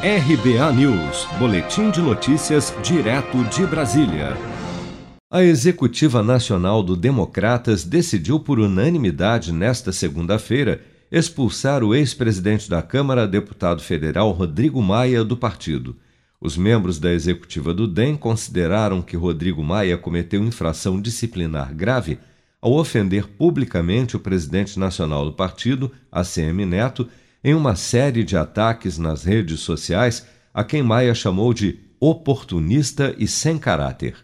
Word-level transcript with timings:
RBA 0.00 0.72
News, 0.74 1.26
Boletim 1.40 1.90
de 1.90 2.00
Notícias, 2.00 2.72
direto 2.84 3.42
de 3.46 3.66
Brasília. 3.66 4.36
A 5.28 5.42
Executiva 5.42 6.22
Nacional 6.22 6.84
do 6.84 6.94
Democratas 6.94 7.82
decidiu 7.82 8.38
por 8.38 8.60
unanimidade 8.60 9.52
nesta 9.52 9.90
segunda-feira 9.90 10.80
expulsar 11.10 11.82
o 11.82 11.96
ex-presidente 11.96 12.70
da 12.70 12.80
Câmara, 12.80 13.26
deputado 13.26 13.82
federal 13.82 14.30
Rodrigo 14.30 14.80
Maia, 14.80 15.24
do 15.24 15.36
partido. 15.36 15.96
Os 16.40 16.56
membros 16.56 17.00
da 17.00 17.12
executiva 17.12 17.74
do 17.74 17.88
DEM 17.88 18.16
consideraram 18.16 19.02
que 19.02 19.16
Rodrigo 19.16 19.64
Maia 19.64 19.98
cometeu 19.98 20.44
infração 20.44 21.02
disciplinar 21.02 21.74
grave 21.74 22.20
ao 22.62 22.74
ofender 22.74 23.26
publicamente 23.26 24.16
o 24.16 24.20
presidente 24.20 24.78
nacional 24.78 25.24
do 25.24 25.32
partido, 25.32 25.90
ACM 26.12 26.64
Neto, 26.66 27.08
em 27.48 27.54
uma 27.54 27.74
série 27.74 28.24
de 28.24 28.36
ataques 28.36 28.98
nas 28.98 29.24
redes 29.24 29.60
sociais 29.60 30.26
a 30.52 30.62
quem 30.62 30.82
Maia 30.82 31.14
chamou 31.14 31.54
de 31.54 31.78
oportunista 31.98 33.14
e 33.16 33.26
sem 33.26 33.56
caráter. 33.56 34.16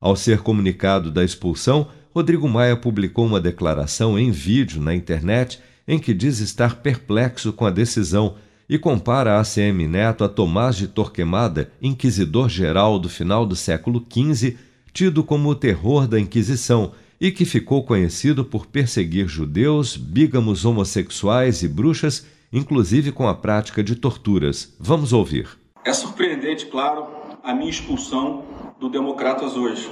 Ao 0.00 0.16
ser 0.16 0.38
comunicado 0.38 1.10
da 1.10 1.22
expulsão, 1.22 1.88
Rodrigo 2.14 2.48
Maia 2.48 2.74
publicou 2.74 3.26
uma 3.26 3.38
declaração 3.38 4.18
em 4.18 4.30
vídeo 4.30 4.80
na 4.80 4.94
internet 4.94 5.60
em 5.86 5.98
que 5.98 6.14
diz 6.14 6.38
estar 6.38 6.76
perplexo 6.76 7.52
com 7.52 7.66
a 7.66 7.70
decisão 7.70 8.36
e 8.66 8.78
compara 8.78 9.38
ACM 9.38 9.86
Neto 9.86 10.24
a 10.24 10.28
Tomás 10.30 10.74
de 10.74 10.88
Torquemada, 10.88 11.70
inquisidor-geral 11.82 12.98
do 12.98 13.10
final 13.10 13.44
do 13.44 13.54
século 13.54 14.02
XV, 14.10 14.56
tido 14.94 15.22
como 15.22 15.50
o 15.50 15.54
terror 15.54 16.08
da 16.08 16.18
Inquisição 16.18 16.92
e 17.20 17.30
que 17.30 17.44
ficou 17.44 17.84
conhecido 17.84 18.46
por 18.46 18.64
perseguir 18.64 19.28
judeus, 19.28 19.94
bígamos 19.94 20.64
homossexuais 20.64 21.62
e 21.62 21.68
bruxas 21.68 22.24
inclusive 22.52 23.10
com 23.12 23.26
a 23.26 23.34
prática 23.34 23.82
de 23.82 23.96
torturas. 23.96 24.76
Vamos 24.78 25.12
ouvir. 25.12 25.48
É 25.84 25.92
surpreendente, 25.92 26.66
claro, 26.66 27.06
a 27.42 27.54
minha 27.54 27.70
expulsão 27.70 28.44
do 28.78 28.88
Democratas 28.88 29.56
hoje. 29.56 29.90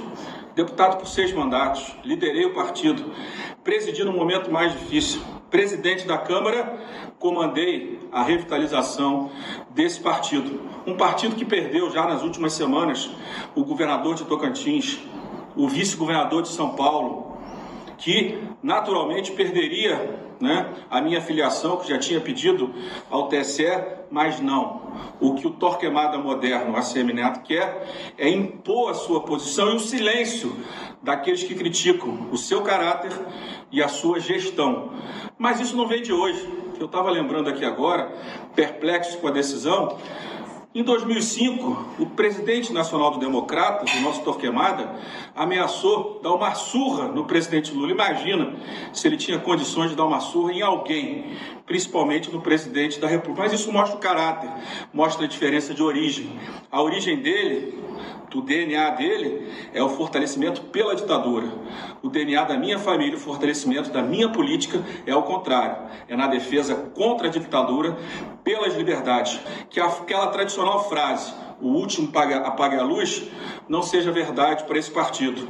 Deputado 0.55 0.97
por 0.97 1.07
seis 1.07 1.33
mandatos, 1.33 1.95
liderei 2.03 2.45
o 2.45 2.53
partido, 2.53 3.11
presidi 3.63 4.03
no 4.03 4.11
momento 4.11 4.51
mais 4.51 4.73
difícil. 4.73 5.21
Presidente 5.49 6.05
da 6.05 6.17
Câmara, 6.17 6.77
comandei 7.19 7.99
a 8.11 8.23
revitalização 8.23 9.31
desse 9.69 9.99
partido. 9.99 10.61
Um 10.85 10.95
partido 10.95 11.35
que 11.35 11.45
perdeu 11.45 11.89
já 11.91 12.05
nas 12.05 12.21
últimas 12.21 12.53
semanas 12.53 13.09
o 13.55 13.63
governador 13.63 14.15
de 14.15 14.25
Tocantins, 14.25 14.99
o 15.55 15.67
vice-governador 15.67 16.41
de 16.41 16.49
São 16.49 16.75
Paulo, 16.75 17.30
que 18.01 18.37
naturalmente 18.63 19.31
perderia 19.31 20.19
né, 20.39 20.73
a 20.89 20.99
minha 20.99 21.21
filiação, 21.21 21.77
que 21.77 21.87
já 21.87 21.99
tinha 21.99 22.19
pedido 22.19 22.73
ao 23.09 23.29
TSE, 23.29 23.63
mas 24.09 24.39
não. 24.39 24.81
O 25.19 25.35
que 25.35 25.45
o 25.45 25.51
Torquemada 25.51 26.17
moderno, 26.17 26.75
a 26.75 27.03
Neto, 27.03 27.41
quer 27.43 28.13
é 28.17 28.27
impor 28.27 28.89
a 28.89 28.93
sua 28.95 29.21
posição 29.21 29.71
e 29.71 29.75
o 29.75 29.79
silêncio 29.79 30.55
daqueles 31.01 31.43
que 31.43 31.53
criticam 31.53 32.27
o 32.31 32.37
seu 32.37 32.63
caráter 32.63 33.11
e 33.71 33.81
a 33.81 33.87
sua 33.87 34.19
gestão. 34.19 34.91
Mas 35.37 35.59
isso 35.59 35.77
não 35.77 35.87
vem 35.87 36.01
de 36.01 36.11
hoje. 36.11 36.49
Eu 36.79 36.87
estava 36.87 37.11
lembrando 37.11 37.47
aqui 37.47 37.63
agora, 37.63 38.11
perplexo 38.55 39.19
com 39.19 39.27
a 39.27 39.31
decisão, 39.31 39.99
em 40.73 40.83
2005, 40.83 41.95
o 41.99 42.05
presidente 42.05 42.71
nacional 42.71 43.11
do 43.11 43.19
Democratas, 43.19 43.93
o 43.93 43.99
nosso 43.99 44.23
Torquemada, 44.23 44.89
ameaçou 45.35 46.21
dar 46.23 46.31
uma 46.33 46.55
surra 46.55 47.09
no 47.09 47.25
presidente 47.25 47.73
Lula. 47.73 47.91
Imagina 47.91 48.55
se 48.93 49.05
ele 49.05 49.17
tinha 49.17 49.37
condições 49.37 49.89
de 49.89 49.97
dar 49.97 50.05
uma 50.05 50.21
surra 50.21 50.53
em 50.53 50.61
alguém, 50.61 51.35
principalmente 51.65 52.31
no 52.31 52.39
presidente 52.39 53.01
da 53.01 53.07
República. 53.07 53.43
Mas 53.43 53.51
isso 53.51 53.69
mostra 53.69 53.97
o 53.97 53.99
caráter, 53.99 54.49
mostra 54.93 55.25
a 55.25 55.27
diferença 55.27 55.73
de 55.73 55.83
origem. 55.83 56.39
A 56.71 56.81
origem 56.81 57.17
dele 57.17 57.77
o 58.37 58.41
DNA 58.41 58.89
dele 58.91 59.47
é 59.73 59.81
o 59.83 59.89
fortalecimento 59.89 60.61
pela 60.61 60.95
ditadura. 60.95 61.47
O 62.01 62.09
DNA 62.09 62.43
da 62.43 62.57
minha 62.57 62.79
família, 62.79 63.17
o 63.17 63.19
fortalecimento 63.19 63.91
da 63.91 64.01
minha 64.01 64.29
política 64.29 64.83
é 65.05 65.15
o 65.15 65.23
contrário. 65.23 65.89
É 66.07 66.15
na 66.15 66.27
defesa 66.27 66.75
contra 66.75 67.27
a 67.27 67.31
ditadura, 67.31 67.97
pelas 68.43 68.75
liberdades. 68.75 69.39
Que 69.69 69.79
aquela 69.79 70.27
tradicional 70.27 70.87
frase, 70.89 71.33
o 71.61 71.69
último 71.69 72.11
apague 72.15 72.75
a 72.75 72.83
luz, 72.83 73.23
não 73.67 73.81
seja 73.81 74.11
verdade 74.11 74.63
para 74.63 74.77
esse 74.77 74.91
partido. 74.91 75.47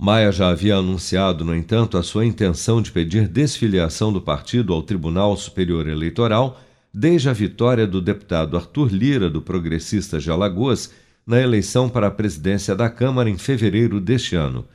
Maia 0.00 0.32
já 0.32 0.48
havia 0.48 0.76
anunciado, 0.76 1.44
no 1.44 1.54
entanto, 1.54 1.96
a 1.96 2.02
sua 2.02 2.26
intenção 2.26 2.82
de 2.82 2.90
pedir 2.90 3.28
desfiliação 3.28 4.12
do 4.12 4.20
partido 4.20 4.72
ao 4.72 4.82
Tribunal 4.82 5.36
Superior 5.36 5.86
Eleitoral 5.86 6.58
desde 6.92 7.28
a 7.28 7.32
vitória 7.32 7.86
do 7.86 8.02
deputado 8.02 8.56
Arthur 8.56 8.92
Lira, 8.92 9.30
do 9.30 9.40
Progressistas 9.40 10.22
de 10.22 10.30
Alagoas, 10.30 10.92
na 11.26 11.40
eleição 11.40 11.88
para 11.88 12.08
a 12.08 12.10
presidência 12.10 12.74
da 12.74 12.90
Câmara 12.90 13.30
em 13.30 13.38
fevereiro 13.38 14.00
deste 14.00 14.36
ano. 14.36 14.66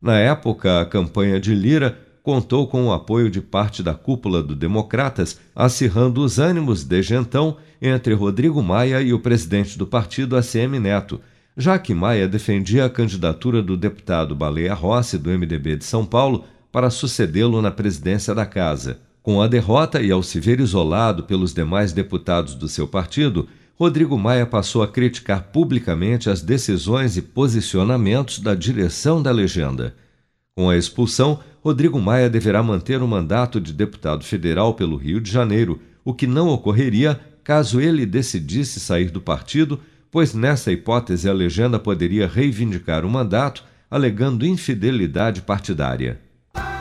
Na 0.00 0.18
época, 0.18 0.80
a 0.80 0.86
campanha 0.86 1.40
de 1.40 1.54
Lira 1.54 1.98
contou 2.22 2.66
com 2.66 2.86
o 2.86 2.92
apoio 2.92 3.30
de 3.30 3.40
parte 3.40 3.82
da 3.82 3.94
cúpula 3.94 4.42
do 4.42 4.54
Democratas, 4.54 5.38
acirrando 5.54 6.22
os 6.22 6.38
ânimos 6.38 6.82
desde 6.82 7.14
então 7.14 7.56
entre 7.80 8.14
Rodrigo 8.14 8.62
Maia 8.62 9.00
e 9.00 9.12
o 9.12 9.20
presidente 9.20 9.78
do 9.78 9.86
partido 9.86 10.36
ACM 10.36 10.80
Neto, 10.80 11.20
já 11.56 11.78
que 11.78 11.94
Maia 11.94 12.26
defendia 12.26 12.84
a 12.84 12.90
candidatura 12.90 13.62
do 13.62 13.76
deputado 13.76 14.34
Baleia 14.34 14.74
Rossi, 14.74 15.16
do 15.16 15.30
MDB 15.30 15.76
de 15.76 15.84
São 15.84 16.04
Paulo, 16.04 16.44
para 16.72 16.90
sucedê-lo 16.90 17.62
na 17.62 17.70
presidência 17.70 18.34
da 18.34 18.44
casa. 18.44 18.98
Com 19.22 19.40
a 19.40 19.46
derrota 19.46 20.00
e 20.02 20.10
ao 20.10 20.22
se 20.22 20.38
ver 20.38 20.60
isolado 20.60 21.22
pelos 21.22 21.54
demais 21.54 21.92
deputados 21.92 22.54
do 22.54 22.68
seu 22.68 22.86
partido, 22.86 23.48
Rodrigo 23.78 24.16
Maia 24.16 24.46
passou 24.46 24.82
a 24.82 24.88
criticar 24.88 25.50
publicamente 25.52 26.30
as 26.30 26.40
decisões 26.40 27.18
e 27.18 27.22
posicionamentos 27.22 28.38
da 28.38 28.54
direção 28.54 29.22
da 29.22 29.30
legenda. 29.30 29.94
Com 30.56 30.70
a 30.70 30.78
expulsão, 30.78 31.40
Rodrigo 31.62 32.00
Maia 32.00 32.30
deverá 32.30 32.62
manter 32.62 33.02
o 33.02 33.06
mandato 33.06 33.60
de 33.60 33.74
deputado 33.74 34.24
federal 34.24 34.72
pelo 34.72 34.96
Rio 34.96 35.20
de 35.20 35.30
Janeiro, 35.30 35.78
o 36.02 36.14
que 36.14 36.26
não 36.26 36.48
ocorreria 36.48 37.20
caso 37.44 37.78
ele 37.78 38.06
decidisse 38.06 38.80
sair 38.80 39.10
do 39.10 39.20
partido, 39.20 39.78
pois 40.10 40.32
nessa 40.32 40.72
hipótese 40.72 41.28
a 41.28 41.32
legenda 41.34 41.78
poderia 41.78 42.26
reivindicar 42.26 43.04
o 43.04 43.10
mandato 43.10 43.62
alegando 43.90 44.46
infidelidade 44.46 45.42
partidária. 45.42 46.18